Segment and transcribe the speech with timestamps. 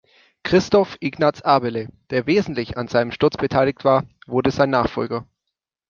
[0.43, 5.27] Christoph Ignaz Abele, der wesentlich an seinem Sturz beteiligt war, wurde sein Nachfolger.